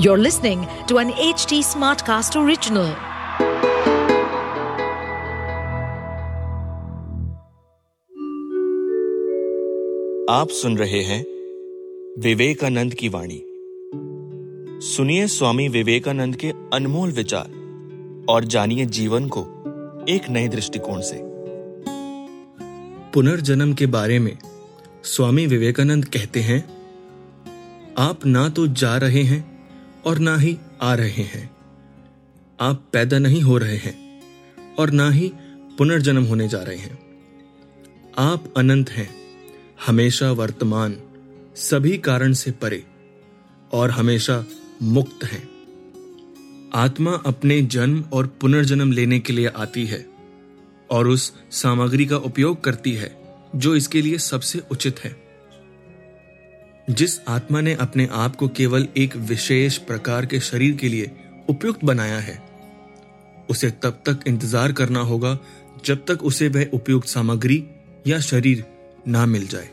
You're 0.00 0.18
listening 0.18 0.68
to 0.86 0.98
an 0.98 1.10
HT 1.10 1.62
Smartcast 1.64 2.36
original. 2.36 2.94
आप 10.30 10.48
सुन 10.50 10.78
रहे 10.78 11.02
हैं 11.02 11.24
विवेकानंद 12.22 12.94
की 12.94 13.08
वाणी 13.08 13.42
सुनिए 14.86 15.26
स्वामी 15.26 15.68
विवेकानंद 15.68 16.36
के 16.36 16.52
अनमोल 16.72 17.10
विचार 17.10 17.50
और 18.28 18.44
जानिए 18.44 18.86
जीवन 18.86 19.28
को 19.28 19.40
एक 20.08 20.28
नए 20.30 20.48
दृष्टिकोण 20.48 21.00
से 21.00 21.20
पुनर्जन्म 23.14 23.74
के 23.74 23.86
बारे 23.86 24.18
में 24.18 24.38
स्वामी 25.04 25.46
विवेकानंद 25.46 26.04
कहते 26.04 26.40
हैं, 26.40 26.68
आप 27.98 28.26
ना 28.26 28.48
तो 28.48 28.66
जा 28.66 28.96
रहे 28.96 29.22
हैं 29.22 29.57
और 30.04 30.18
ना 30.18 30.36
ही 30.36 30.58
आ 30.82 30.94
रहे 30.94 31.22
हैं। 31.22 31.56
आप 32.60 32.88
पैदा 32.92 33.18
नहीं 33.18 33.42
हो 33.42 33.58
रहे 33.58 33.76
हैं 33.76 34.22
और 34.78 34.90
ना 34.90 35.10
ही 35.10 35.32
पुनर्जन्म 35.78 36.24
होने 36.24 36.48
जा 36.48 36.62
रहे 36.62 36.76
हैं। 36.76 36.98
आप 38.18 38.54
अनंत 38.56 38.90
हैं, 38.90 39.14
हमेशा 39.86 40.32
वर्तमान, 40.32 40.96
सभी 41.56 41.98
कारण 41.98 42.32
से 42.32 42.50
परे 42.50 42.84
और 43.72 43.90
हमेशा 43.90 44.44
मुक्त 44.82 45.24
हैं। 45.24 45.48
आत्मा 46.74 47.12
अपने 47.26 47.62
जन्म 47.62 48.04
और 48.12 48.26
पुनर्जन्म 48.26 48.92
लेने 48.92 49.20
के 49.20 49.32
लिए 49.32 49.46
आती 49.46 49.86
है 49.86 50.06
और 50.90 51.08
उस 51.08 51.32
सामग्री 51.50 52.06
का 52.06 52.16
उपयोग 52.16 52.64
करती 52.64 52.92
है, 52.92 53.22
जो 53.56 53.76
इसके 53.76 54.02
लिए 54.02 54.18
सबसे 54.18 54.62
उचित 54.70 54.98
है। 54.98 55.27
जिस 56.90 57.18
आत्मा 57.28 57.60
ने 57.60 57.74
अपने 57.74 58.08
आप 58.12 58.36
को 58.36 58.48
केवल 58.48 58.86
एक 58.96 59.16
विशेष 59.16 59.76
प्रकार 59.78 60.26
के 60.26 60.40
शरीर 60.40 60.76
के 60.76 60.88
लिए 60.88 61.10
उपयुक्त 61.48 61.84
बनाया 61.84 62.18
है, 62.18 62.38
उसे 63.50 63.70
तब 63.82 64.02
तक 64.06 64.26
इंतज़ार 64.26 64.72
करना 64.72 65.00
होगा 65.00 65.38
जब 65.84 66.04
तक 66.04 66.22
उसे 66.22 66.48
वह 66.48 66.70
उपयुक्त 66.74 67.08
सामग्री 67.08 67.64
या 68.06 68.20
शरीर 68.20 68.64
ना 69.08 69.26
मिल 69.26 69.46
जाए। 69.46 69.68